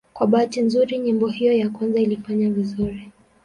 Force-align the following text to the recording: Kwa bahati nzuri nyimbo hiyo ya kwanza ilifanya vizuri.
Kwa 0.15 0.25
bahati 0.31 0.59
nzuri 0.61 0.97
nyimbo 0.97 1.27
hiyo 1.27 1.53
ya 1.57 1.69
kwanza 1.69 1.99
ilifanya 1.99 2.49
vizuri. 2.49 3.11